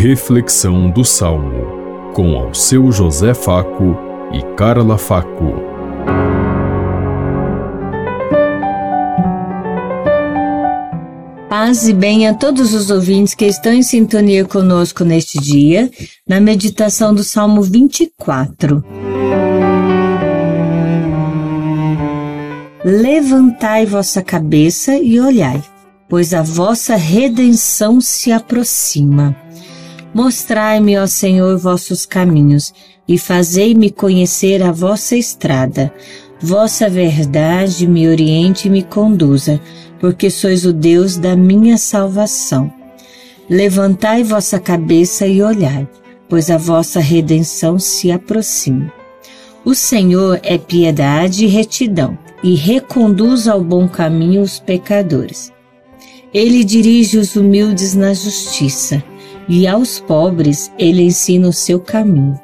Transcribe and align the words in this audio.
Reflexão 0.00 0.88
do 0.88 1.04
Salmo, 1.04 2.12
com 2.14 2.36
ao 2.36 2.54
seu 2.54 2.92
José 2.92 3.34
Faco 3.34 3.96
e 4.32 4.40
Carla 4.54 4.96
Faco. 4.96 5.54
Paz 11.48 11.88
e 11.88 11.92
bem 11.92 12.28
a 12.28 12.34
todos 12.34 12.74
os 12.74 12.92
ouvintes 12.92 13.34
que 13.34 13.46
estão 13.46 13.72
em 13.72 13.82
sintonia 13.82 14.44
conosco 14.44 15.02
neste 15.02 15.40
dia, 15.40 15.90
na 16.28 16.40
meditação 16.40 17.12
do 17.12 17.24
Salmo 17.24 17.60
24. 17.60 18.84
Levantai 22.84 23.84
vossa 23.84 24.22
cabeça 24.22 24.96
e 24.96 25.18
olhai, 25.18 25.60
pois 26.08 26.32
a 26.32 26.42
vossa 26.42 26.94
redenção 26.94 28.00
se 28.00 28.30
aproxima. 28.30 29.34
Mostrai-me, 30.14 30.98
ó 30.98 31.06
Senhor, 31.06 31.58
vossos 31.58 32.06
caminhos 32.06 32.72
e 33.06 33.18
fazei-me 33.18 33.90
conhecer 33.90 34.62
a 34.62 34.72
vossa 34.72 35.16
estrada. 35.16 35.92
Vossa 36.40 36.88
verdade 36.88 37.86
me 37.86 38.08
oriente 38.08 38.68
e 38.68 38.70
me 38.70 38.82
conduza, 38.82 39.60
porque 40.00 40.30
sois 40.30 40.64
o 40.64 40.72
Deus 40.72 41.16
da 41.16 41.36
minha 41.36 41.76
salvação. 41.76 42.72
Levantai 43.50 44.22
vossa 44.22 44.58
cabeça 44.58 45.26
e 45.26 45.42
olhai, 45.42 45.88
pois 46.28 46.50
a 46.50 46.56
vossa 46.56 47.00
redenção 47.00 47.78
se 47.78 48.10
aproxima. 48.12 48.92
O 49.64 49.74
Senhor 49.74 50.38
é 50.42 50.56
piedade 50.56 51.44
e 51.44 51.48
retidão 51.48 52.16
e 52.42 52.54
reconduz 52.54 53.48
ao 53.48 53.62
bom 53.62 53.88
caminho 53.88 54.42
os 54.42 54.58
pecadores. 54.58 55.52
Ele 56.32 56.62
dirige 56.62 57.18
os 57.18 57.36
humildes 57.36 57.94
na 57.94 58.14
justiça, 58.14 59.02
e 59.48 59.66
aos 59.66 59.98
pobres 60.00 60.70
ele 60.78 61.02
ensina 61.02 61.48
o 61.48 61.52
seu 61.52 61.80
caminho. 61.80 62.38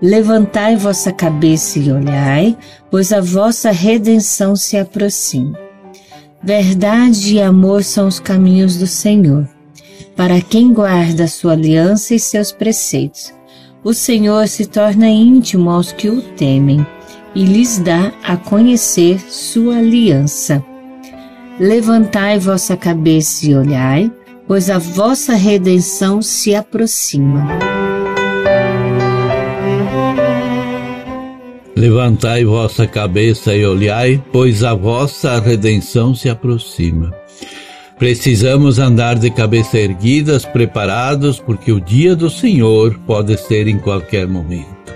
Levantai 0.00 0.76
vossa 0.76 1.12
cabeça 1.12 1.78
e 1.78 1.92
olhai, 1.92 2.56
pois 2.90 3.12
a 3.12 3.20
vossa 3.20 3.70
redenção 3.70 4.56
se 4.56 4.76
aproxima. 4.76 5.58
Verdade 6.42 7.34
e 7.34 7.42
amor 7.42 7.84
são 7.84 8.08
os 8.08 8.18
caminhos 8.18 8.76
do 8.78 8.86
Senhor, 8.86 9.46
para 10.16 10.40
quem 10.40 10.72
guarda 10.72 11.24
a 11.24 11.28
sua 11.28 11.52
aliança 11.52 12.14
e 12.14 12.18
seus 12.18 12.50
preceitos. 12.50 13.34
O 13.84 13.92
Senhor 13.92 14.48
se 14.48 14.66
torna 14.66 15.08
íntimo 15.08 15.68
aos 15.68 15.92
que 15.92 16.08
o 16.08 16.22
temem 16.22 16.86
e 17.34 17.44
lhes 17.44 17.78
dá 17.78 18.12
a 18.22 18.36
conhecer 18.36 19.20
sua 19.20 19.76
aliança. 19.78 20.64
Levantai 21.58 22.38
vossa 22.38 22.76
cabeça 22.76 23.46
e 23.46 23.54
olhai, 23.54 24.10
pois 24.50 24.68
a 24.68 24.78
vossa 24.78 25.36
redenção 25.36 26.20
se 26.20 26.56
aproxima. 26.56 27.46
Levantai 31.76 32.44
vossa 32.44 32.84
cabeça 32.84 33.54
e 33.54 33.64
olhai, 33.64 34.20
pois 34.32 34.64
a 34.64 34.74
vossa 34.74 35.38
redenção 35.38 36.16
se 36.16 36.28
aproxima. 36.28 37.14
Precisamos 37.96 38.80
andar 38.80 39.20
de 39.20 39.30
cabeça 39.30 39.78
erguidas, 39.78 40.44
preparados, 40.44 41.38
porque 41.38 41.70
o 41.70 41.80
dia 41.80 42.16
do 42.16 42.28
Senhor 42.28 42.98
pode 43.06 43.38
ser 43.38 43.68
em 43.68 43.78
qualquer 43.78 44.26
momento. 44.26 44.92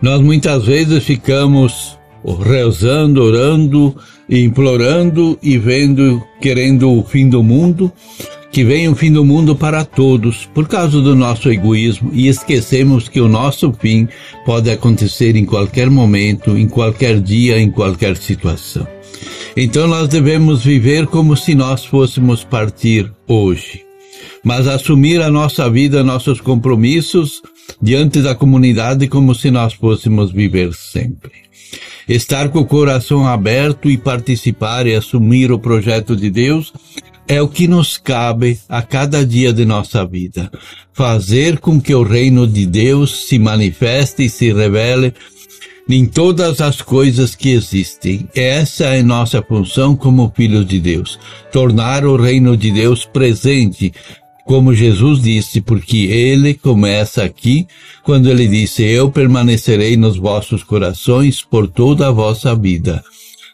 Nós 0.00 0.20
muitas 0.20 0.64
vezes 0.64 1.02
ficamos 1.02 1.98
rezando, 2.40 3.20
orando, 3.20 3.96
implorando 4.30 5.36
e 5.42 5.58
vendo, 5.58 6.22
querendo 6.40 6.96
o 6.96 7.02
fim 7.02 7.28
do 7.28 7.42
mundo, 7.42 7.92
que 8.54 8.62
venha 8.62 8.88
o 8.88 8.94
fim 8.94 9.12
do 9.12 9.24
mundo 9.24 9.56
para 9.56 9.84
todos, 9.84 10.46
por 10.54 10.68
causa 10.68 11.00
do 11.00 11.16
nosso 11.16 11.50
egoísmo, 11.50 12.12
e 12.14 12.28
esquecemos 12.28 13.08
que 13.08 13.20
o 13.20 13.26
nosso 13.26 13.72
fim 13.72 14.06
pode 14.46 14.70
acontecer 14.70 15.34
em 15.34 15.44
qualquer 15.44 15.90
momento, 15.90 16.56
em 16.56 16.68
qualquer 16.68 17.20
dia, 17.20 17.58
em 17.58 17.68
qualquer 17.68 18.16
situação. 18.16 18.86
Então 19.56 19.88
nós 19.88 20.06
devemos 20.06 20.62
viver 20.62 21.08
como 21.08 21.36
se 21.36 21.52
nós 21.52 21.84
fôssemos 21.84 22.44
partir 22.44 23.10
hoje, 23.26 23.82
mas 24.44 24.68
assumir 24.68 25.20
a 25.20 25.28
nossa 25.28 25.68
vida, 25.68 26.04
nossos 26.04 26.40
compromissos, 26.40 27.42
diante 27.82 28.22
da 28.22 28.36
comunidade 28.36 29.08
como 29.08 29.34
se 29.34 29.50
nós 29.50 29.74
fôssemos 29.74 30.30
viver 30.30 30.72
sempre. 30.74 31.32
Estar 32.08 32.50
com 32.50 32.60
o 32.60 32.64
coração 32.64 33.26
aberto 33.26 33.90
e 33.90 33.98
participar 33.98 34.86
e 34.86 34.94
assumir 34.94 35.50
o 35.50 35.58
projeto 35.58 36.14
de 36.14 36.30
Deus 36.30 36.72
é 37.26 37.40
o 37.40 37.48
que 37.48 37.66
nos 37.66 37.96
cabe 37.96 38.58
a 38.68 38.82
cada 38.82 39.24
dia 39.24 39.52
de 39.52 39.64
nossa 39.64 40.04
vida. 40.06 40.50
Fazer 40.92 41.58
com 41.58 41.80
que 41.80 41.94
o 41.94 42.02
reino 42.02 42.46
de 42.46 42.66
Deus 42.66 43.26
se 43.26 43.38
manifeste 43.38 44.24
e 44.24 44.28
se 44.28 44.52
revele 44.52 45.12
em 45.88 46.06
todas 46.06 46.60
as 46.60 46.80
coisas 46.80 47.34
que 47.34 47.50
existem. 47.50 48.28
Essa 48.34 48.86
é 48.86 49.02
nossa 49.02 49.42
função 49.42 49.96
como 49.96 50.32
filhos 50.34 50.66
de 50.66 50.80
Deus. 50.80 51.18
Tornar 51.52 52.04
o 52.04 52.16
reino 52.16 52.56
de 52.56 52.70
Deus 52.70 53.04
presente 53.04 53.92
como 54.44 54.74
Jesus 54.74 55.22
disse, 55.22 55.60
porque 55.62 55.96
ele 55.96 56.52
começa 56.52 57.24
aqui 57.24 57.66
quando 58.02 58.30
ele 58.30 58.46
disse: 58.46 58.82
Eu 58.82 59.10
permanecerei 59.10 59.96
nos 59.96 60.18
vossos 60.18 60.62
corações 60.62 61.42
por 61.42 61.66
toda 61.66 62.08
a 62.08 62.12
vossa 62.12 62.54
vida. 62.54 63.02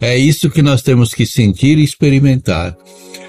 É 0.00 0.16
isso 0.16 0.50
que 0.50 0.62
nós 0.62 0.82
temos 0.82 1.12
que 1.12 1.26
sentir 1.26 1.78
e 1.78 1.84
experimentar. 1.84 2.76